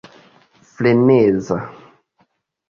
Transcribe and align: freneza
freneza 0.77 1.57